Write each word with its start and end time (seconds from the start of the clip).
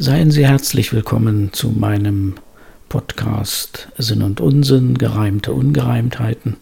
Seien 0.00 0.30
Sie 0.30 0.46
herzlich 0.46 0.92
willkommen 0.92 1.52
zu 1.52 1.70
meinem 1.70 2.36
Podcast 2.88 3.88
Sinn 3.98 4.22
und 4.22 4.40
Unsinn, 4.40 4.96
gereimte 4.96 5.52
Ungereimtheiten. 5.52 6.56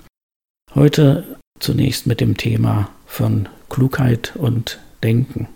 Heute 0.75 1.37
zunächst 1.61 2.07
mit 2.07 2.23
dem 2.23 2.39
Thema 2.39 2.89
von 3.05 3.47
Klugheit 3.69 4.35
und 4.37 4.81
Denken. 5.03 5.49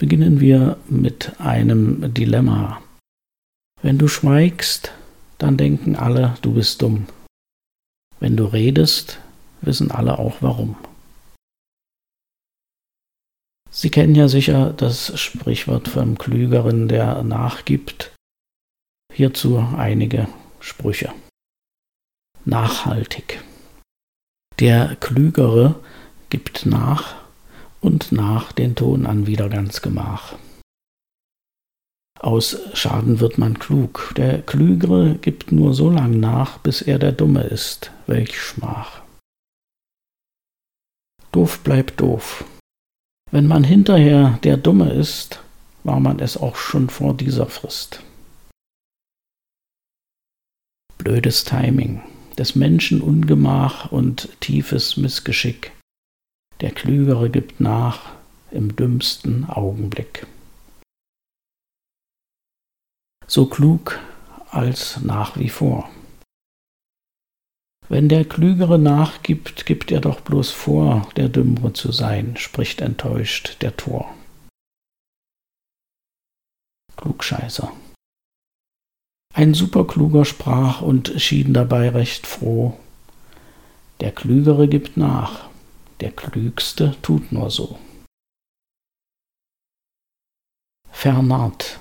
Beginnen 0.00 0.40
wir 0.40 0.76
mit 0.88 1.38
einem 1.38 2.12
Dilemma. 2.12 2.82
Wenn 3.80 3.98
du 3.98 4.08
schweigst, 4.08 4.90
dann 5.38 5.56
denken 5.56 5.94
alle, 5.94 6.34
du 6.42 6.54
bist 6.54 6.82
dumm. 6.82 7.06
Wenn 8.18 8.36
du 8.36 8.46
redest, 8.46 9.20
wissen 9.60 9.92
alle 9.92 10.18
auch 10.18 10.38
warum. 10.40 10.74
Sie 13.74 13.88
kennen 13.90 14.14
ja 14.14 14.28
sicher 14.28 14.74
das 14.74 15.18
Sprichwort 15.18 15.88
vom 15.88 16.18
Klügeren, 16.18 16.88
der 16.88 17.22
nachgibt. 17.22 18.14
Hierzu 19.14 19.66
einige 19.76 20.28
Sprüche. 20.60 21.12
Nachhaltig. 22.44 23.42
Der 24.60 24.96
Klügere 24.96 25.80
gibt 26.28 26.66
nach 26.66 27.16
und 27.80 28.12
nach 28.12 28.52
den 28.52 28.74
Ton 28.74 29.06
an 29.06 29.26
wieder 29.26 29.48
ganz 29.48 29.80
Gemach. 29.80 30.34
Aus 32.20 32.58
Schaden 32.74 33.20
wird 33.20 33.38
man 33.38 33.58
klug. 33.58 34.12
Der 34.18 34.42
Klügere 34.42 35.14
gibt 35.14 35.50
nur 35.50 35.72
so 35.72 35.90
lang 35.90 36.20
nach, 36.20 36.58
bis 36.58 36.82
er 36.82 36.98
der 36.98 37.12
Dumme 37.12 37.42
ist. 37.44 37.90
Welch 38.06 38.38
Schmach. 38.38 39.02
Doof 41.32 41.60
bleibt 41.60 42.00
doof. 42.00 42.44
Wenn 43.32 43.46
man 43.46 43.64
hinterher 43.64 44.38
der 44.42 44.58
Dumme 44.58 44.92
ist, 44.92 45.40
war 45.84 46.00
man 46.00 46.20
es 46.20 46.36
auch 46.36 46.54
schon 46.54 46.90
vor 46.90 47.14
dieser 47.14 47.46
Frist. 47.46 48.02
Blödes 50.98 51.44
Timing, 51.44 52.02
des 52.36 52.56
Menschen 52.56 53.00
Ungemach 53.00 53.90
und 53.90 54.28
tiefes 54.40 54.98
Missgeschick. 54.98 55.72
Der 56.60 56.72
Klügere 56.72 57.30
gibt 57.30 57.58
nach 57.58 58.12
im 58.50 58.76
dümmsten 58.76 59.48
Augenblick. 59.48 60.26
So 63.26 63.46
klug 63.46 63.98
als 64.50 65.00
nach 65.00 65.38
wie 65.38 65.48
vor. 65.48 65.88
Wenn 67.88 68.08
der 68.08 68.24
Klügere 68.24 68.78
nachgibt, 68.78 69.66
gibt 69.66 69.90
er 69.90 70.00
doch 70.00 70.20
bloß 70.20 70.50
vor, 70.50 71.08
der 71.16 71.28
Dümmere 71.28 71.72
zu 71.72 71.92
sein, 71.92 72.36
spricht 72.36 72.80
enttäuscht 72.80 73.58
der 73.60 73.76
Tor. 73.76 74.14
Klugscheißer. 76.96 77.72
Ein 79.34 79.54
Superkluger 79.54 80.24
sprach 80.24 80.82
und 80.82 81.14
schien 81.20 81.54
dabei 81.54 81.88
recht 81.88 82.26
froh. 82.26 82.78
Der 84.00 84.12
Klügere 84.12 84.68
gibt 84.68 84.96
nach, 84.96 85.48
der 86.00 86.12
Klügste 86.12 86.96
tut 87.02 87.32
nur 87.32 87.50
so. 87.50 87.78
Vernarrt. 90.90 91.80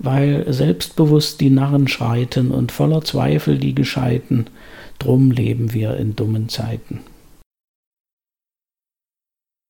Weil 0.00 0.52
selbstbewusst 0.52 1.40
die 1.40 1.50
Narren 1.50 1.88
schreiten 1.88 2.52
und 2.52 2.72
voller 2.72 3.02
Zweifel 3.02 3.58
die 3.58 3.74
Gescheiten, 3.74 4.48
Drum 4.98 5.30
leben 5.30 5.72
wir 5.72 5.96
in 5.96 6.16
dummen 6.16 6.48
Zeiten. 6.48 7.04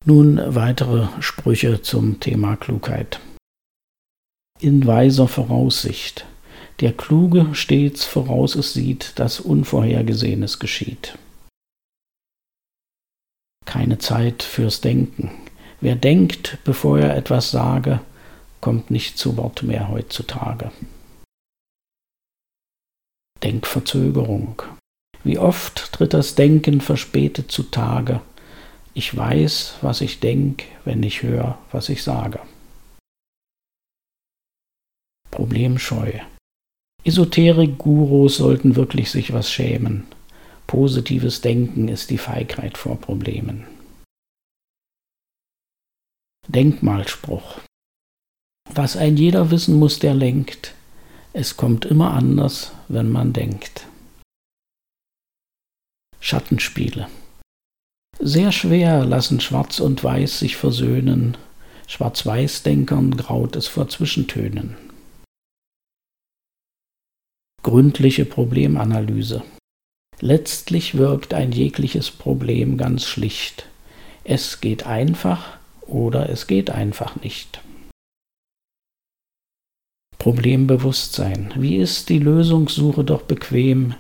Nun 0.05 0.41
weitere 0.55 1.09
Sprüche 1.21 1.83
zum 1.83 2.19
Thema 2.19 2.57
Klugheit. 2.57 3.21
In 4.61 4.87
weiser 4.87 5.29
Voraussicht. 5.29 6.27
Der 6.81 6.93
Kluge 6.93 7.55
stets 7.55 8.05
voraus 8.05 8.55
es 8.55 8.73
sieht, 8.73 9.19
dass 9.19 9.41
Unvorhergesehenes 9.41 10.59
geschieht. 10.59 11.19
Keine 13.67 13.99
Zeit 13.99 14.43
fürs 14.43 14.81
Denken. 14.81 15.31
Wer 15.81 15.97
denkt, 15.97 16.59
bevor 16.65 17.01
er 17.01 17.17
etwas 17.17 17.51
sage, 17.51 18.01
kommt 18.61 18.91
nicht 18.91 19.19
zu 19.19 19.37
Wort 19.37 19.63
mehr 19.63 19.89
heutzutage. 19.89 20.73
Denkverzögerung. 23.43 24.63
Wie 25.25 25.39
oft 25.39 25.93
tritt 25.93 26.15
das 26.15 26.35
Denken 26.35 26.81
verspätet 26.81 27.51
zutage. 27.51 28.21
Ich 28.95 29.17
weiß, 29.17 29.77
was 29.83 30.01
ich 30.01 30.21
denk, 30.21 30.65
wenn 30.85 31.03
ich 31.03 31.23
höre, 31.23 31.59
was 31.71 31.89
ich 31.89 32.03
sage. 32.03 32.41
Problemscheu. 35.31 36.13
Esoterik-Gurus 37.05 38.39
sollten 38.39 38.77
wirklich 38.77 39.11
sich 39.11 39.33
was 39.33 39.51
schämen. 39.51 40.07
Positives 40.67 41.41
Denken 41.41 41.89
ist 41.89 42.11
die 42.11 42.19
Feigheit 42.19 42.77
vor 42.77 43.01
Problemen. 43.01 43.67
Denkmalspruch. 46.49 47.61
Was 48.75 48.97
ein 48.97 49.17
jeder 49.17 49.51
wissen 49.51 49.77
muss, 49.77 49.99
der 49.99 50.15
lenkt. 50.15 50.75
Es 51.33 51.57
kommt 51.57 51.85
immer 51.85 52.13
anders, 52.13 52.73
wenn 52.89 53.11
man 53.11 53.33
denkt. 53.33 53.87
Schattenspiele. 56.21 57.09
Sehr 58.21 58.53
schwer 58.53 59.05
lassen 59.05 59.41
Schwarz 59.41 59.81
und 59.81 60.03
Weiß 60.03 60.41
sich 60.41 60.57
versöhnen, 60.57 61.37
Schwarz-Weiß-Denkern 61.87 63.17
graut 63.17 63.57
es 63.57 63.67
vor 63.67 63.89
Zwischentönen. 63.89 64.77
Gründliche 67.63 68.25
Problemanalyse. 68.25 69.43
Letztlich 70.21 70.97
wirkt 70.97 71.33
ein 71.33 71.53
jegliches 71.53 72.11
Problem 72.11 72.77
ganz 72.77 73.05
schlicht. 73.05 73.67
Es 74.25 74.61
geht 74.61 74.85
einfach 74.87 75.59
oder 75.83 76.29
es 76.29 76.47
geht 76.47 76.71
einfach 76.71 77.17
nicht. 77.23 77.61
Problembewusstsein. 80.19 81.55
Wie 81.57 81.77
ist 81.77 82.09
die 82.09 82.19
Lösungssuche 82.19 83.05
doch 83.05 83.23
bequem, 83.23 83.95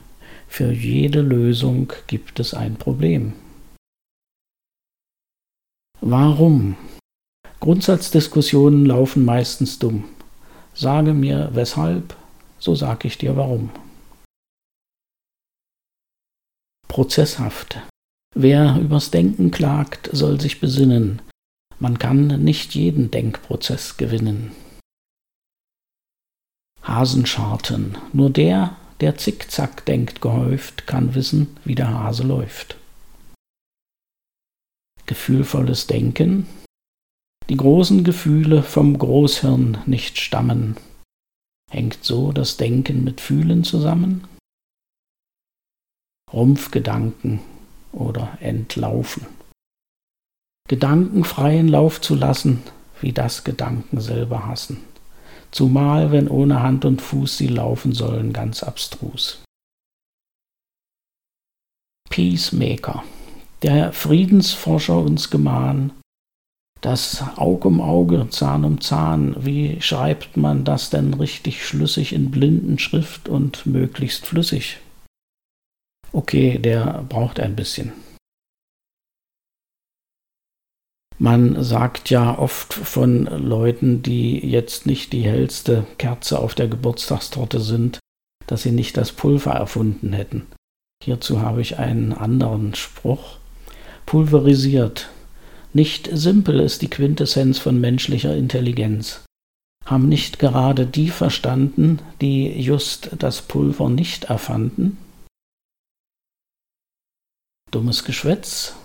für 0.49 0.73
jede 0.73 1.21
Lösung 1.21 1.93
gibt 2.07 2.41
es 2.41 2.55
ein 2.55 2.77
Problem. 2.77 3.35
Warum? 6.01 6.77
Grundsatzdiskussionen 7.61 8.87
laufen 8.87 9.25
meistens 9.25 9.79
dumm. 9.79 10.05
Sage 10.75 11.13
mir 11.13 11.51
weshalb, 11.53 12.17
so 12.59 12.75
sag 12.75 13.05
ich 13.05 13.19
dir 13.19 13.37
warum. 13.37 13.71
Prozesshaft. 16.89 17.81
Wer 18.35 18.79
übers 18.81 19.11
Denken 19.11 19.51
klagt, 19.51 20.09
soll 20.13 20.41
sich 20.41 20.61
besinnen. 20.61 21.21
Man 21.79 21.99
kann 21.99 22.43
nicht 22.43 22.75
jeden 22.75 23.11
Denkprozess 23.11 23.97
gewinnen. 23.97 24.53
Hasenscharten. 26.83 27.99
Nur 28.13 28.31
der, 28.31 28.78
der 29.01 29.17
zickzack 29.17 29.85
denkt 29.87 30.21
gehäuft, 30.21 30.87
kann 30.87 31.15
wissen, 31.15 31.57
wie 31.65 31.75
der 31.75 31.93
Hase 31.93 32.25
läuft. 32.25 32.77
Gefühlvolles 35.07 35.87
Denken. 35.87 36.47
Die 37.49 37.57
großen 37.57 38.05
Gefühle 38.05 38.63
vom 38.63 38.99
Großhirn 38.99 39.79
nicht 39.87 40.19
stammen. 40.19 40.77
Hängt 41.71 42.05
so 42.05 42.33
das 42.33 42.57
Denken 42.57 43.05
mit 43.05 43.21
Fühlen 43.21 43.65
zusammen? 43.65 44.27
Rumpfgedanken 46.33 47.41
oder 47.93 48.37
Entlaufen. 48.41 49.27
Gedanken 50.69 51.25
freien 51.25 51.69
Lauf 51.69 52.03
zu 52.03 52.15
lassen, 52.15 52.63
wie 53.01 53.13
das 53.13 53.45
Gedanken 53.45 54.01
selber 54.01 54.47
hassen 54.47 54.79
zumal 55.51 56.13
wenn 56.13 56.29
ohne 56.29 56.63
Hand 56.63 56.85
und 56.85 57.03
Fuß 57.03 57.39
sie 57.39 57.49
laufen 57.49 57.93
sollen, 57.93 58.33
ganz 58.33 58.63
abstrus. 58.63 59.43
Peacemaker. 62.11 63.05
Der 63.63 63.93
Friedensforscher 63.93 64.99
uns 64.99 65.31
gemahn, 65.31 65.93
das 66.81 67.25
Aug 67.37 67.65
um 67.65 67.81
Auge, 67.81 68.29
Zahn 68.31 68.65
um 68.65 68.81
Zahn, 68.81 69.35
wie 69.45 69.81
schreibt 69.81 70.37
man 70.37 70.65
das 70.65 70.91
denn 70.91 71.15
richtig 71.15 71.67
schlüssig 71.67 72.13
in 72.13 72.31
Blindenschrift 72.31 73.29
und 73.29 73.67
möglichst 73.67 74.27
flüssig? 74.27 74.79
Okay, 76.13 76.59
der 76.59 77.05
braucht 77.09 77.41
ein 77.41 77.57
bisschen. 77.57 77.93
Man 81.19 81.65
sagt 81.65 82.11
ja 82.11 82.39
oft 82.39 82.73
von 82.73 83.25
Leuten, 83.25 84.03
die 84.03 84.39
jetzt 84.39 84.87
nicht 84.87 85.13
die 85.13 85.23
hellste 85.23 85.85
Kerze 85.99 86.39
auf 86.39 86.55
der 86.55 86.69
Geburtstagstorte 86.69 87.61
sind, 87.61 87.99
dass 88.47 88.63
sie 88.63 88.71
nicht 88.71 88.97
das 88.97 89.11
Pulver 89.11 89.53
erfunden 89.53 90.13
hätten. 90.13 90.47
Hierzu 91.03 91.41
habe 91.41 91.61
ich 91.61 91.79
einen 91.79 92.13
anderen 92.13 92.75
Spruch. 92.75 93.39
Pulverisiert. 94.07 95.11
Nicht 95.73 96.09
simpel 96.13 96.61
ist 96.61 96.83
die 96.83 96.91
Quintessenz 96.91 97.59
von 97.59 97.81
menschlicher 97.81 98.37
Intelligenz. 98.37 99.25
Haben 99.85 100.09
nicht 100.09 100.39
gerade 100.39 100.87
die 100.87 101.11
verstanden, 101.11 101.99
die 102.21 102.61
just 102.61 103.11
das 103.19 103.43
Pulver 103.43 103.91
nicht 103.91 104.25
erfanden? 104.25 104.99
Dummes 107.71 108.05
Geschwätz, 108.05 108.77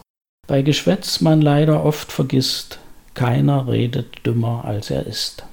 bei 0.47 0.61
Geschwätz 0.61 1.21
man 1.21 1.41
leider 1.41 1.83
oft 1.83 2.11
vergisst, 2.11 2.79
keiner 3.13 3.67
redet 3.67 4.25
dümmer 4.25 4.65
als 4.65 4.89
er 4.89 5.05
ist. 5.05 5.43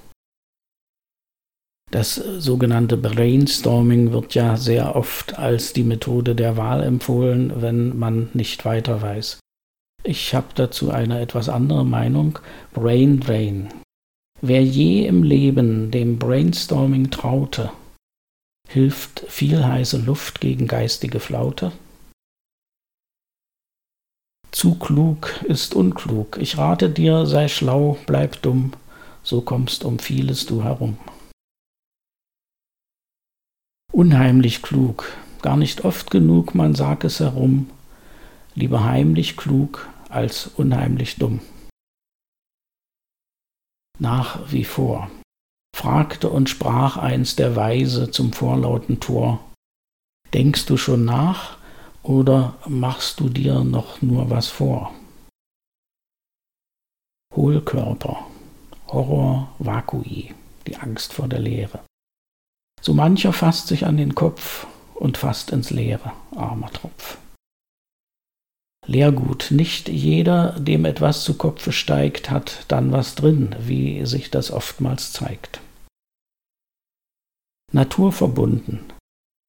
Das 1.91 2.15
sogenannte 2.15 2.97
Brainstorming 2.97 4.13
wird 4.13 4.35
ja 4.35 4.57
sehr 4.57 4.95
oft 4.95 5.39
als 5.39 5.73
die 5.73 5.83
Methode 5.83 6.37
der 6.37 6.57
Wahl 6.57 6.85
empfohlen, 6.85 7.61
wenn 7.61 7.99
man 7.99 8.29
nicht 8.33 8.65
weiter 8.65 9.03
weiß. 9.03 9.41
Ich 10.05 10.35
habe 10.35 10.49
dazu 10.55 10.91
eine 10.91 11.21
etwas 11.21 11.49
andere 11.49 11.85
Meinung. 11.85 12.39
Brain 12.73 13.21
Drain. 13.21 13.69
Wer 14.41 14.63
je 14.63 15.07
im 15.07 15.23
Leben 15.23 15.91
dem 15.91 16.19
Brainstorming 16.19 17.11
traute, 17.11 17.71
hilft 18.69 19.25
viel 19.29 19.65
heiße 19.65 19.99
Luft 19.99 20.41
gegen 20.41 20.67
geistige 20.67 21.21
Flaute? 21.21 21.73
Zu 24.51 24.75
klug 24.75 25.43
ist 25.45 25.75
unklug. 25.75 26.39
Ich 26.39 26.59
rate 26.59 26.91
dir, 26.91 27.27
sei 27.27 27.49
schlau, 27.49 27.99
bleib 28.07 28.43
dumm, 28.43 28.73
so 29.23 29.41
kommst 29.41 29.85
um 29.85 29.99
vieles 29.99 30.47
du 30.47 30.63
herum. 30.65 30.99
Unheimlich 33.93 34.63
klug, 34.63 35.13
gar 35.43 35.57
nicht 35.57 35.85
oft 35.85 36.11
genug, 36.11 36.55
man 36.55 36.75
sag 36.75 37.05
es 37.05 37.21
herum, 37.21 37.71
lieber 38.55 38.85
heimlich 38.85 39.37
klug 39.37 39.89
als 40.09 40.47
unheimlich 40.47 41.17
dumm. 41.17 41.41
Nach 43.99 44.51
wie 44.51 44.65
vor 44.65 45.11
fragte 45.77 46.29
und 46.29 46.51
sprach 46.51 46.97
einst 46.97 47.39
der 47.39 47.57
Weise 47.57 48.11
zum 48.11 48.33
vorlauten 48.33 49.01
Tor, 49.01 49.41
Denkst 50.33 50.67
du 50.67 50.77
schon 50.77 51.05
nach 51.05 51.57
oder 52.03 52.57
machst 52.67 53.21
du 53.21 53.29
dir 53.29 53.65
noch 53.65 54.03
nur 54.03 54.31
was 54.31 54.49
vor? 54.49 54.95
Hohlkörper, 57.35 58.27
Horror 58.89 59.55
vacui, 59.59 60.35
die 60.67 60.77
Angst 60.77 61.13
vor 61.13 61.29
der 61.29 61.39
Leere. 61.39 61.81
So 62.81 62.95
mancher 62.95 63.33
fasst 63.33 63.69
sich 63.69 63.87
an 63.87 63.97
den 63.97 64.15
Kopf 64.15 64.67
und 64.95 65.17
fasst 65.17 65.51
ins 65.51 65.71
Leere, 65.71 66.13
armer 66.35 66.71
Tropf. 66.73 67.19
Lehrgut, 68.87 69.51
nicht 69.51 69.89
jeder, 69.89 70.59
dem 70.59 70.85
etwas 70.85 71.23
zu 71.23 71.35
Kopfe 71.35 71.71
steigt, 71.71 72.31
hat 72.31 72.65
dann 72.69 72.91
was 72.91 73.15
drin, 73.15 73.55
wie 73.61 74.05
sich 74.07 74.31
das 74.31 74.51
oftmals 74.51 75.13
zeigt. 75.13 75.61
Naturverbunden. 77.73 78.93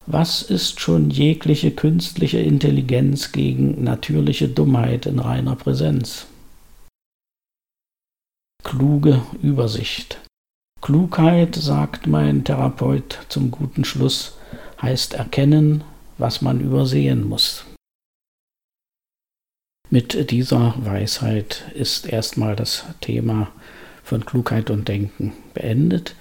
Was 0.08 0.42
ist 0.42 0.80
schon 0.80 1.12
jegliche 1.12 1.72
künstliche 1.72 2.40
Intelligenz 2.40 3.32
gegen 3.32 3.84
natürliche 3.84 4.50
Dummheit 4.50 5.06
in 5.06 5.20
reiner 5.20 5.56
Präsenz? 5.56 6.26
Kluge 8.64 9.22
Übersicht. 9.42 10.20
Klugheit, 10.82 11.56
sagt 11.56 12.08
mein 12.08 12.44
Therapeut 12.44 13.20
zum 13.30 13.52
guten 13.52 13.86
Schluss, 13.86 14.38
heißt 14.82 15.14
erkennen, 15.14 15.84
was 16.18 16.42
man 16.42 16.60
übersehen 16.60 17.24
muss. 17.28 17.66
Mit 19.92 20.32
dieser 20.32 20.74
Weisheit 20.84 21.66
ist 21.76 22.08
erstmal 22.08 22.56
das 22.56 22.86
Thema 23.02 23.52
von 24.04 24.26
Klugheit 24.26 24.70
und 24.70 24.88
Denken 24.88 25.34
beendet. 25.54 26.16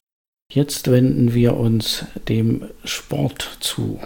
Jetzt 0.52 0.91
wenden 0.91 1.32
wir 1.32 1.56
uns 1.56 2.06
dem 2.29 2.64
Sport 2.82 3.58
zu. 3.61 4.00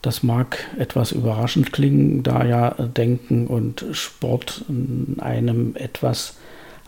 Das 0.00 0.22
mag 0.22 0.58
etwas 0.78 1.10
überraschend 1.10 1.72
klingen, 1.72 2.22
da 2.22 2.44
ja 2.44 2.70
Denken 2.70 3.48
und 3.48 3.84
Sport 3.90 4.64
in 4.68 5.16
einem 5.18 5.74
etwas 5.74 6.36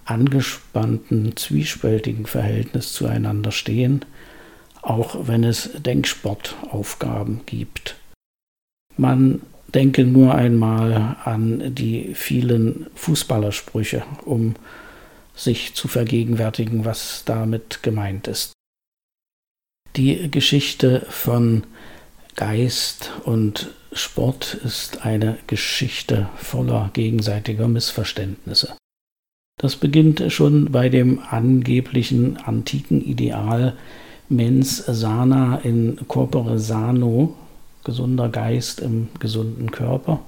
angespannten, 0.05 1.37
zwiespältigen 1.37 2.27
Verhältnis 2.27 2.93
zueinander 2.93 3.51
stehen, 3.51 4.05
auch 4.81 5.27
wenn 5.27 5.43
es 5.43 5.71
Denksportaufgaben 5.73 7.41
gibt. 7.47 7.97
Man 8.97 9.43
denke 9.75 10.05
nur 10.05 10.37
einmal 10.37 11.17
an 11.25 11.75
die 11.75 12.15
vielen 12.15 12.87
Fußballersprüche, 12.95 14.05
um 14.25 14.55
sich 15.39 15.75
zu 15.75 15.89
vergegenwärtigen, 15.89 16.85
was 16.85 17.23
damit 17.25 17.83
gemeint 17.83 18.27
ist. 18.27 18.53
Die 19.97 20.31
Geschichte 20.31 21.07
von 21.09 21.65
Geist 22.37 23.13
und 23.25 23.71
Sport 23.93 24.55
ist 24.55 25.05
eine 25.05 25.39
Geschichte 25.47 26.29
voller 26.37 26.91
gegenseitiger 26.93 27.69
Missverständnisse. 27.69 28.77
Das 29.61 29.77
beginnt 29.77 30.23
schon 30.29 30.71
bei 30.71 30.89
dem 30.89 31.21
angeblichen 31.21 32.37
antiken 32.37 33.01
Ideal 33.01 33.77
mens 34.29 34.77
sana 34.87 35.57
in 35.65 35.99
corpore 36.07 36.59
sano, 36.59 37.35
gesunder 37.83 38.29
Geist 38.29 38.81
im 38.81 39.09
gesunden 39.19 39.71
Körper. 39.71 40.21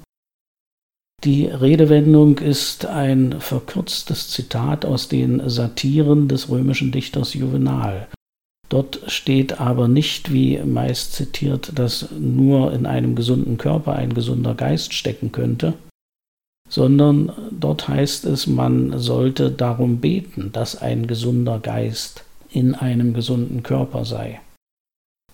Die 1.25 1.46
Redewendung 1.46 2.38
ist 2.38 2.87
ein 2.87 3.40
verkürztes 3.40 4.31
Zitat 4.31 4.87
aus 4.87 5.08
den 5.08 5.50
Satiren 5.50 6.28
des 6.28 6.49
römischen 6.49 6.93
Dichters 6.93 7.34
Juvenal. 7.34 8.08
Dort 8.70 9.02
steht 9.08 9.61
aber 9.61 9.87
nicht, 9.87 10.32
wie 10.32 10.58
meist 10.61 11.12
zitiert, 11.12 11.72
dass 11.75 12.08
nur 12.19 12.72
in 12.72 12.87
einem 12.87 13.17
gesunden 13.17 13.58
Körper 13.58 13.96
ein 13.96 14.14
gesunder 14.14 14.55
Geist 14.55 14.94
stecken 14.94 15.31
könnte, 15.31 15.75
sondern 16.70 17.32
dort 17.50 17.88
heißt 17.88 18.25
es, 18.25 18.46
man 18.46 18.99
sollte 18.99 19.50
darum 19.50 19.99
beten, 19.99 20.52
dass 20.52 20.81
ein 20.81 21.06
gesunder 21.06 21.58
Geist 21.58 22.25
in 22.49 22.75
einem 22.75 23.12
gesunden 23.12 23.62
Körper 23.62 24.06
sei. 24.06 24.40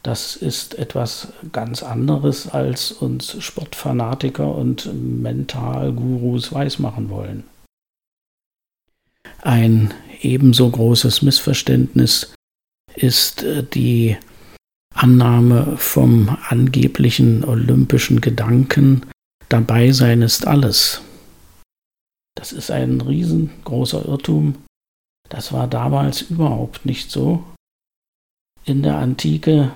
Das 0.07 0.37
ist 0.37 0.79
etwas 0.79 1.33
ganz 1.51 1.83
anderes, 1.83 2.47
als 2.47 2.93
uns 2.93 3.43
Sportfanatiker 3.43 4.55
und 4.55 4.89
Mentalgurus 4.95 6.53
weismachen 6.53 7.11
wollen. 7.11 7.43
Ein 9.43 9.93
ebenso 10.21 10.71
großes 10.71 11.23
Missverständnis 11.23 12.33
ist 12.95 13.45
die 13.75 14.17
Annahme 14.95 15.77
vom 15.77 16.39
angeblichen 16.51 17.45
olympischen 17.45 18.21
Gedanken, 18.21 19.07
dabei 19.49 19.91
sein 19.91 20.23
ist 20.23 20.47
alles. 20.47 21.03
Das 22.37 22.53
ist 22.53 22.71
ein 22.71 23.01
riesengroßer 23.01 24.07
Irrtum. 24.07 24.55
Das 25.29 25.53
war 25.53 25.67
damals 25.67 26.23
überhaupt 26.23 26.87
nicht 26.87 27.11
so. 27.11 27.43
In 28.65 28.85
der 28.85 28.99
Antike 28.99 29.73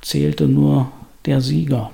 zählte 0.00 0.48
nur 0.48 0.90
der 1.26 1.40
Sieger. 1.40 1.92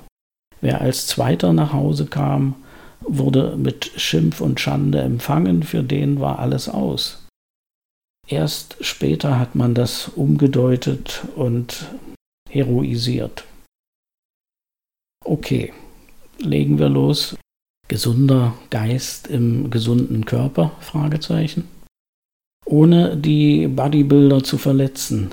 Wer 0.61 0.81
als 0.81 1.07
Zweiter 1.07 1.53
nach 1.53 1.73
Hause 1.73 2.07
kam, 2.07 2.55
wurde 3.01 3.57
mit 3.57 3.93
Schimpf 3.97 4.41
und 4.41 4.61
Schande 4.61 5.01
empfangen, 5.01 5.63
für 5.63 5.83
den 5.83 6.21
war 6.21 6.39
alles 6.39 6.69
aus. 6.69 7.27
Erst 8.29 8.77
später 8.81 9.39
hat 9.39 9.55
man 9.55 9.75
das 9.75 10.09
umgedeutet 10.09 11.23
und 11.37 11.87
heroisiert. 12.51 13.45
Okay, 15.25 15.73
legen 16.39 16.79
wir 16.79 16.89
los. 16.89 17.37
Gesunder 17.89 18.55
Geist 18.71 19.29
im 19.29 19.71
gesunden 19.71 20.25
Körper? 20.25 20.73
Fragezeichen. 20.81 21.69
Ohne 22.65 23.17
die 23.17 23.69
Bodybuilder 23.69 24.43
zu 24.43 24.59
verletzen, 24.59 25.31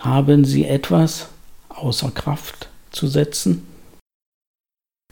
haben 0.00 0.44
sie 0.44 0.64
etwas 0.64 1.28
außer 1.76 2.10
Kraft 2.10 2.68
zu 2.90 3.06
setzen? 3.06 3.66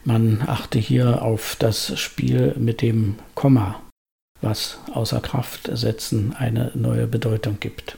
Man 0.03 0.43
achte 0.45 0.77
hier 0.77 1.23
auf 1.23 1.55
das 1.57 1.99
Spiel 1.99 2.53
mit 2.57 2.81
dem 2.81 3.17
Komma, 3.33 3.81
was 4.41 4.77
außer 4.93 5.19
Kraft 5.19 5.69
setzen 5.73 6.35
eine 6.35 6.71
neue 6.75 7.07
Bedeutung 7.07 7.59
gibt. 7.59 7.97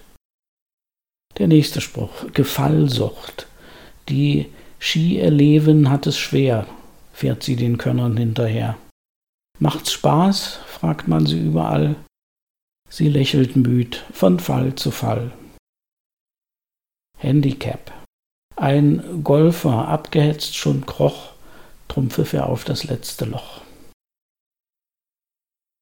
Der 1.38 1.48
nächste 1.48 1.82
Spruch, 1.82 2.32
Gefallsucht. 2.34 3.48
Die 4.10 4.48
Ski-Eleven 4.80 5.90
hat 5.90 6.08
es 6.08 6.18
schwer, 6.18 6.66
fährt 7.12 7.44
sie 7.44 7.56
den 7.56 7.78
Könnern 7.78 8.16
hinterher. 8.16 8.78
Macht's 9.60 9.92
Spaß? 9.92 10.60
fragt 10.68 11.08
man 11.08 11.26
sie 11.26 11.40
überall. 11.40 11.96
Sie 12.90 13.10
lächelt 13.10 13.56
müd 13.56 14.06
von 14.14 14.40
Fall 14.40 14.76
zu 14.76 14.92
Fall. 14.92 15.34
Handicap. 17.18 17.97
Ein 18.60 19.24
Golfer, 19.24 19.88
abgehetzt 19.88 20.56
schon 20.56 20.88
kroch, 20.88 21.34
drum 21.88 22.10
er 22.34 22.50
auf 22.50 22.64
das 22.64 22.86
letzte 22.86 23.26
Loch. 23.26 23.62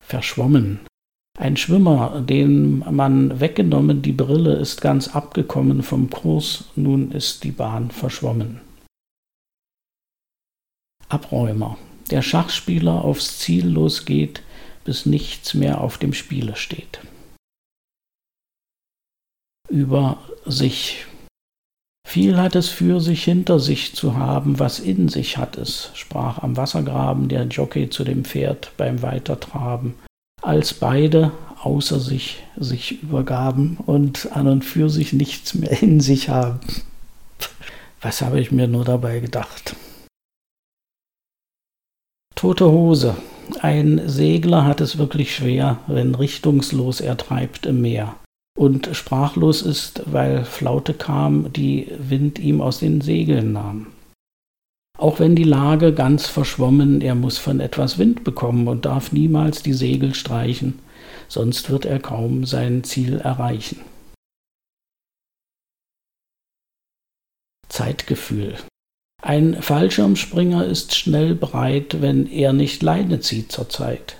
Verschwommen. 0.03 0.81
Ein 1.39 1.55
Schwimmer, 1.55 2.21
dem 2.21 2.79
man 2.91 3.39
weggenommen, 3.39 4.01
die 4.01 4.11
Brille 4.11 4.55
ist 4.55 4.81
ganz 4.81 5.07
abgekommen 5.07 5.83
vom 5.83 6.09
Kurs, 6.09 6.65
nun 6.75 7.11
ist 7.11 7.45
die 7.45 7.51
Bahn 7.51 7.91
verschwommen. 7.91 8.59
Abräumer, 11.07 11.77
der 12.11 12.21
Schachspieler 12.21 13.05
aufs 13.05 13.39
Ziel 13.39 13.67
losgeht, 13.67 14.43
bis 14.83 15.05
nichts 15.05 15.53
mehr 15.53 15.79
auf 15.79 15.97
dem 15.97 16.13
Spiele 16.13 16.57
steht. 16.57 16.99
Über 19.69 20.21
sich. 20.45 21.05
Viel 22.07 22.37
hat 22.37 22.55
es 22.55 22.69
für 22.69 23.01
sich 23.01 23.23
hinter 23.23 23.59
sich 23.59 23.95
zu 23.95 24.15
haben, 24.15 24.59
was 24.59 24.79
in 24.79 25.09
sich 25.09 25.37
hat 25.37 25.57
es, 25.57 25.89
sprach 25.95 26.43
am 26.43 26.55
Wassergraben 26.55 27.27
der 27.27 27.45
Jockey 27.47 27.89
zu 27.89 28.03
dem 28.03 28.23
Pferd 28.23 28.71
beim 28.77 29.01
Weitertraben, 29.01 29.95
als 30.41 30.75
beide 30.75 31.31
außer 31.61 31.99
sich 31.99 32.43
sich 32.55 33.01
übergaben 33.01 33.77
und 33.85 34.31
an 34.33 34.47
und 34.47 34.63
für 34.63 34.89
sich 34.89 35.13
nichts 35.13 35.55
mehr 35.55 35.81
in 35.81 35.99
sich 35.99 36.29
haben. 36.29 36.59
Was 38.01 38.21
habe 38.21 38.39
ich 38.39 38.51
mir 38.51 38.67
nur 38.67 38.85
dabei 38.85 39.19
gedacht? 39.19 39.75
Tote 42.35 42.69
Hose. 42.69 43.17
Ein 43.61 44.07
Segler 44.07 44.63
hat 44.63 44.79
es 44.79 44.99
wirklich 44.99 45.35
schwer, 45.35 45.79
wenn 45.87 46.13
richtungslos 46.13 47.01
er 47.01 47.17
treibt 47.17 47.65
im 47.65 47.81
Meer 47.81 48.15
und 48.57 48.89
sprachlos 48.93 49.61
ist, 49.61 50.03
weil 50.11 50.45
Flaute 50.45 50.93
kam, 50.93 51.51
die 51.51 51.91
Wind 51.97 52.39
ihm 52.39 52.61
aus 52.61 52.79
den 52.79 53.01
Segeln 53.01 53.51
nahm. 53.51 53.87
Auch 54.97 55.19
wenn 55.19 55.35
die 55.35 55.43
Lage 55.43 55.93
ganz 55.93 56.27
verschwommen, 56.27 57.01
er 57.01 57.15
muss 57.15 57.37
von 57.37 57.59
etwas 57.59 57.97
Wind 57.97 58.23
bekommen 58.23 58.67
und 58.67 58.85
darf 58.85 59.11
niemals 59.11 59.61
die 59.61 59.73
Segel 59.73 60.15
streichen, 60.15 60.79
sonst 61.27 61.69
wird 61.69 61.85
er 61.85 61.99
kaum 61.99 62.45
sein 62.45 62.83
Ziel 62.85 63.17
erreichen. 63.17 63.81
Zeitgefühl. 67.67 68.55
Ein 69.21 69.61
Fallschirmspringer 69.61 70.65
ist 70.65 70.95
schnell 70.95 71.35
bereit, 71.35 72.01
wenn 72.01 72.27
er 72.27 72.53
nicht 72.53 72.81
Leine 72.83 73.19
zieht 73.19 73.51
zur 73.51 73.67
Zeit. 73.67 74.17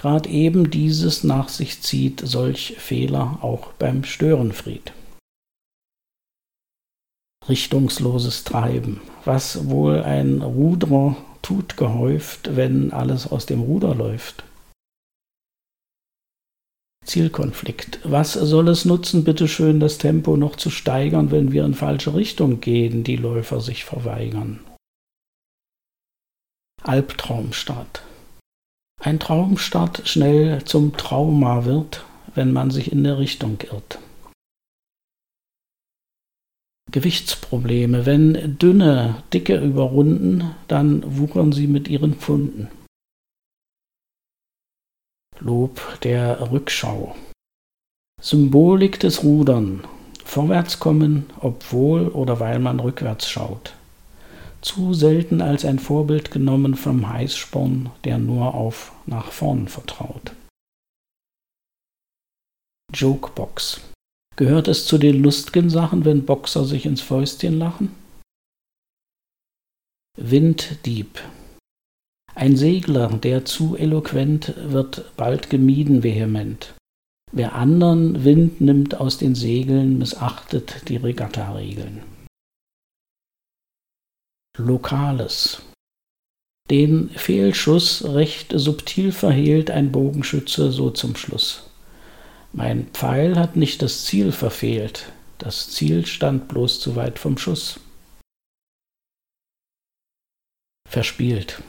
Grad 0.00 0.26
eben 0.26 0.70
dieses 0.70 1.24
nach 1.24 1.50
sich 1.50 1.82
zieht 1.82 2.22
solch 2.24 2.74
Fehler 2.78 3.40
auch 3.42 3.74
beim 3.74 4.02
Störenfried. 4.02 4.94
Richtungsloses 7.46 8.44
Treiben, 8.44 9.02
was 9.26 9.68
wohl 9.68 10.02
ein 10.02 10.40
Ruderer 10.40 11.16
tut 11.42 11.76
gehäuft, 11.76 12.56
wenn 12.56 12.94
alles 12.94 13.30
aus 13.30 13.44
dem 13.44 13.60
Ruder 13.60 13.94
läuft. 13.94 14.42
Zielkonflikt. 17.04 18.00
Was 18.02 18.32
soll 18.32 18.68
es 18.68 18.86
nutzen, 18.86 19.24
bitteschön, 19.24 19.80
das 19.80 19.98
Tempo 19.98 20.38
noch 20.38 20.56
zu 20.56 20.70
steigern, 20.70 21.30
wenn 21.30 21.52
wir 21.52 21.66
in 21.66 21.74
falsche 21.74 22.14
Richtung 22.14 22.62
gehen, 22.62 23.04
die 23.04 23.16
Läufer 23.16 23.60
sich 23.60 23.84
verweigern? 23.84 24.60
Albtraumstart 26.84 28.02
ein 29.00 29.18
Traumstart 29.18 30.06
schnell 30.06 30.64
zum 30.64 30.96
Trauma 30.96 31.64
wird, 31.64 32.04
wenn 32.34 32.52
man 32.52 32.70
sich 32.70 32.92
in 32.92 33.02
der 33.02 33.18
Richtung 33.18 33.58
irrt. 33.60 33.98
Gewichtsprobleme. 36.92 38.04
Wenn 38.04 38.58
dünne 38.58 39.22
Dicke 39.32 39.56
überrunden, 39.58 40.54
dann 40.68 41.18
wuchern 41.18 41.52
sie 41.52 41.66
mit 41.66 41.88
ihren 41.88 42.14
Pfunden. 42.14 42.68
Lob 45.38 45.98
der 46.02 46.50
Rückschau. 46.50 47.16
Symbolik 48.20 49.00
des 49.00 49.22
Rudern. 49.22 49.84
Vorwärtskommen, 50.24 51.30
obwohl 51.40 52.08
oder 52.08 52.38
weil 52.38 52.58
man 52.58 52.80
rückwärts 52.80 53.30
schaut 53.30 53.74
zu 54.62 54.94
selten 54.94 55.40
als 55.40 55.64
ein 55.64 55.78
Vorbild 55.78 56.30
genommen 56.30 56.74
vom 56.74 57.08
Heißsporn, 57.08 57.90
der 58.04 58.18
nur 58.18 58.54
auf 58.54 58.92
nach 59.06 59.32
vorn 59.32 59.68
vertraut. 59.68 60.32
Jokebox. 62.92 63.80
Gehört 64.36 64.68
es 64.68 64.86
zu 64.86 64.98
den 64.98 65.22
lustigen 65.22 65.70
Sachen, 65.70 66.04
wenn 66.04 66.24
Boxer 66.24 66.64
sich 66.64 66.86
ins 66.86 67.00
Fäustchen 67.00 67.58
lachen? 67.58 67.94
Winddieb. 70.16 71.20
Ein 72.34 72.56
Segler, 72.56 73.08
der 73.08 73.44
zu 73.44 73.76
eloquent, 73.76 74.54
wird 74.56 75.16
bald 75.16 75.50
gemieden 75.50 76.02
vehement. 76.02 76.74
Wer 77.32 77.54
andern 77.54 78.24
Wind 78.24 78.60
nimmt 78.60 78.98
aus 78.98 79.18
den 79.18 79.34
Segeln, 79.34 79.98
missachtet 79.98 80.88
die 80.88 80.96
Regattaregeln. 80.96 82.02
Lokales. 84.60 85.62
Den 86.70 87.10
Fehlschuss 87.10 88.04
recht 88.04 88.52
subtil 88.54 89.10
verhehlt 89.10 89.70
ein 89.70 89.90
Bogenschütze 89.90 90.70
so 90.70 90.90
zum 90.90 91.16
Schluss. 91.16 91.64
Mein 92.52 92.86
Pfeil 92.92 93.36
hat 93.36 93.56
nicht 93.56 93.82
das 93.82 94.04
Ziel 94.04 94.30
verfehlt, 94.30 95.10
das 95.38 95.70
Ziel 95.70 96.06
stand 96.06 96.48
bloß 96.48 96.80
zu 96.80 96.94
weit 96.96 97.18
vom 97.18 97.38
Schuss. 97.38 97.80
Verspielt. 100.88 101.62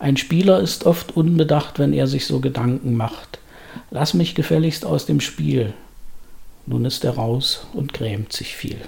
Ein 0.00 0.16
Spieler 0.16 0.60
ist 0.60 0.84
oft 0.84 1.16
unbedacht, 1.16 1.78
wenn 1.78 1.92
er 1.92 2.06
sich 2.06 2.26
so 2.26 2.40
Gedanken 2.40 2.96
macht. 2.96 3.38
Lass 3.90 4.14
mich 4.14 4.34
gefälligst 4.34 4.84
aus 4.84 5.06
dem 5.06 5.20
Spiel. 5.20 5.74
Nun 6.66 6.84
ist 6.84 7.04
er 7.04 7.12
raus 7.12 7.66
und 7.72 7.92
grämt 7.92 8.32
sich 8.32 8.56
viel 8.56 8.80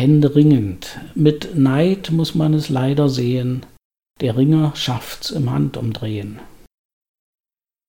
händeringend. 0.00 0.98
Mit 1.14 1.56
Neid 1.56 2.10
muss 2.10 2.34
man 2.34 2.54
es 2.54 2.70
leider 2.70 3.10
sehen. 3.10 3.66
Der 4.22 4.36
Ringer 4.36 4.74
schafft's 4.74 5.30
im 5.30 5.50
Handumdrehen. 5.50 6.40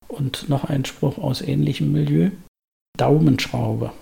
Und 0.10 0.50
noch 0.50 0.66
ein 0.66 0.84
Spruch 0.84 1.18
aus 1.18 1.42
ähnlichem 1.42 1.94
Milieu. 1.94 2.32
Daumenschraube. 2.98 3.94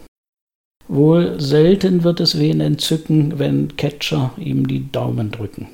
Wohl 0.88 1.40
selten 1.40 2.04
wird 2.04 2.20
es 2.20 2.40
wen 2.40 2.62
entzücken, 2.62 3.38
wenn 3.38 3.78
Catcher 3.78 4.34
ihm 4.38 4.68
die 4.68 4.92
Daumen 4.92 5.30
drücken. 5.30 5.68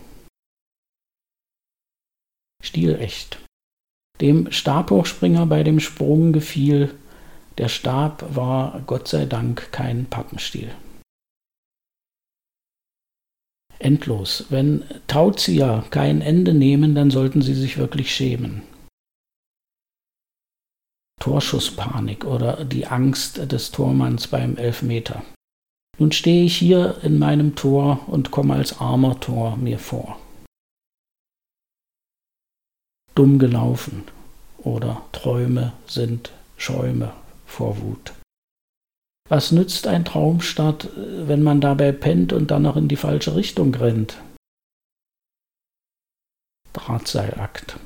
Stilecht. 2.62 3.40
Dem 4.20 4.52
Stabhochspringer 4.52 5.46
bei 5.46 5.64
dem 5.64 5.80
Sprung 5.80 6.34
gefiel, 6.34 6.94
der 7.58 7.70
Stab 7.70 8.36
war 8.36 8.82
Gott 8.86 9.08
sei 9.08 9.26
Dank 9.26 9.72
kein 9.72 10.06
Pappenstiel 10.06 10.72
endlos. 13.80 14.46
Wenn 14.50 14.84
Tauzieher 15.08 15.86
kein 15.90 16.22
Ende 16.22 16.54
nehmen, 16.54 16.96
dann 16.96 17.12
sollten 17.12 17.42
sie 17.42 17.54
sich 17.54 17.78
wirklich 17.78 18.14
schämen. 18.14 18.64
Torschusspanik 21.20 22.26
oder 22.26 22.66
die 22.66 22.86
Angst 22.86 23.52
des 23.52 23.72
Tormanns 23.72 24.28
beim 24.28 24.58
Elfmeter. 24.58 25.24
Nun 25.98 26.12
stehe 26.12 26.44
ich 26.44 26.58
hier 26.58 26.98
in 27.04 27.18
meinem 27.18 27.56
Tor 27.56 28.08
und 28.08 28.32
komme 28.32 28.56
als 28.56 28.80
armer 28.80 29.20
Tor 29.20 29.56
mir 29.58 29.80
vor. 29.80 30.20
Dumm 33.16 33.40
gelaufen 33.40 34.04
oder 34.58 35.02
Träume 35.14 35.74
sind 35.88 36.32
Schäume 36.58 37.14
vor 37.46 37.82
Wut. 37.82 38.14
Was 39.28 39.52
nützt 39.52 39.88
ein 39.88 40.06
Traumstart, 40.06 40.90
wenn 40.96 41.42
man 41.42 41.60
dabei 41.60 41.92
pennt 41.92 42.32
und 42.32 42.52
dann 42.52 42.62
noch 42.62 42.78
in 42.78 42.88
die 42.88 42.96
falsche 42.96 43.36
Richtung 43.36 43.74
rennt? 43.74 44.18
Drahtseilakt. 46.74 47.80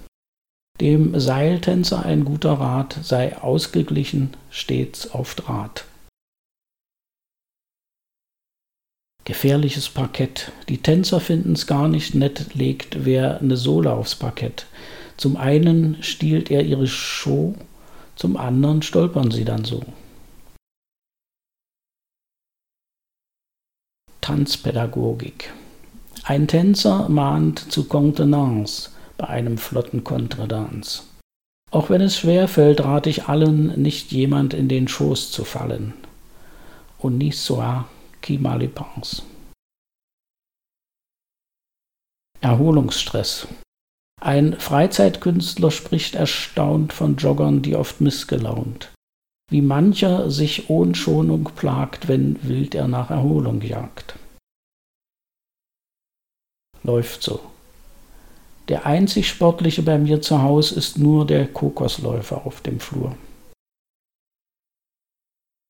Dem 0.81 1.17
Seiltänzer 1.17 2.05
ein 2.05 2.25
guter 2.25 2.53
Rat, 2.53 2.98
sei 3.03 3.38
ausgeglichen, 3.38 4.36
stets 4.50 5.12
auf 5.12 5.36
Draht. 5.36 5.86
Gefährliches 9.24 9.89
Parkett. 9.89 10.51
Die 10.67 10.79
Tänzer 10.79 11.19
finden's 11.19 11.67
gar 11.67 11.88
nicht 11.88 12.15
nett, 12.15 12.55
legt 12.55 13.05
wer 13.05 13.39
eine 13.39 13.58
Sohle 13.58 13.93
aufs 13.93 14.15
Parkett. 14.15 14.65
Zum 15.17 15.38
einen 15.38 16.01
stiehlt 16.01 16.50
er 16.50 16.63
ihre 16.63 16.88
Show, 16.88 17.55
zum 18.15 18.36
anderen 18.36 18.81
stolpern 18.81 19.31
sie 19.31 19.46
dann 19.46 19.63
so. 19.63 19.84
Tanzpädagogik. 24.30 25.52
Ein 26.24 26.48
Tänzer 26.48 27.10
mahnt 27.10 27.72
zu 27.72 27.86
Contenance 27.86 28.92
bei 29.18 29.26
einem 29.26 29.58
flotten 29.58 30.04
Contredanse. 30.04 31.02
Auch 31.72 31.90
wenn 31.90 32.02
es 32.02 32.20
schwer 32.20 32.48
fällt, 32.48 32.82
rate 32.82 33.10
ich 33.10 33.24
allen, 33.24 33.82
nicht 33.82 34.12
jemand 34.12 34.54
in 34.54 34.68
den 34.68 34.88
Schoß 34.88 35.32
zu 35.32 35.46
fallen. 35.46 35.96
Und 37.00 37.18
qui 38.22 38.38
mal 38.38 38.62
y 38.62 38.68
pense. 38.68 39.24
Erholungsstress. 42.42 43.48
Ein 44.22 44.60
Freizeitkünstler 44.60 45.72
spricht 45.72 46.14
erstaunt 46.14 46.94
von 46.94 47.16
Joggern, 47.16 47.64
die 47.64 47.76
oft 47.76 48.00
missgelaunt. 48.00 48.92
Wie 49.50 49.62
mancher 49.62 50.29
sich 50.29 50.70
ohn 50.70 50.94
Schonung 50.94 51.46
plagt, 51.56 52.08
wenn 52.08 52.41
wild 52.44 52.75
er 52.75 52.88
nach 52.88 53.10
Erholung 53.10 53.62
jagt. 53.62 54.15
Läuft 56.84 57.24
so. 57.24 57.39
Der 58.68 58.86
einzig 58.86 59.27
Sportliche 59.27 59.82
bei 59.82 59.98
mir 59.98 60.22
zu 60.22 60.44
Hause 60.44 60.75
ist 60.75 61.00
nur 61.00 61.25
der 61.25 61.48
Kokosläufer 61.48 62.46
auf 62.46 62.62
dem 62.62 62.79
Flur. 62.79 63.15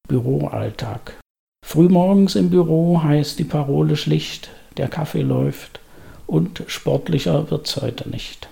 Büroalltag. 0.10 1.18
Frühmorgens 1.66 2.36
im 2.36 2.50
Büro 2.50 3.02
heißt 3.02 3.40
die 3.40 3.46
Parole 3.46 3.96
schlicht, 3.96 4.50
der 4.76 4.90
Kaffee 4.90 5.22
läuft 5.22 5.80
und 6.28 6.64
sportlicher 6.68 7.50
wird's 7.52 7.78
heute 7.78 8.10
nicht. 8.10 8.50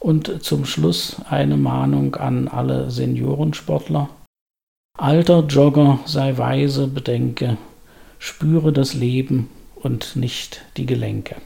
Und 0.00 0.44
zum 0.44 0.64
Schluss 0.64 1.20
eine 1.28 1.56
Mahnung 1.56 2.14
an 2.16 2.48
alle 2.48 2.90
Seniorensportler. 2.90 4.08
Alter 4.96 5.44
Jogger, 5.46 6.00
sei 6.06 6.36
weise, 6.38 6.88
bedenke, 6.88 7.56
spüre 8.18 8.72
das 8.72 8.94
Leben 8.94 9.48
und 9.74 10.16
nicht 10.16 10.64
die 10.76 10.86
Gelenke. 10.86 11.36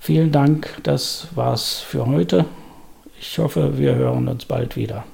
Vielen 0.00 0.32
Dank, 0.32 0.80
das 0.82 1.28
war's 1.34 1.80
für 1.80 2.06
heute. 2.06 2.44
Ich 3.18 3.38
hoffe, 3.38 3.78
wir 3.78 3.94
hören 3.94 4.28
uns 4.28 4.44
bald 4.44 4.76
wieder. 4.76 5.04